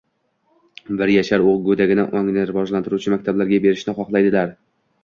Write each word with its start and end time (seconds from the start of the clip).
bir 1.01 1.11
yashar 1.17 1.45
go‘dagini 1.67 2.07
ongni 2.21 2.49
rivojlantiruvchi 2.53 3.17
maktablarga 3.17 3.65
berishni 3.69 3.99
xohlaydilar. 4.03 4.61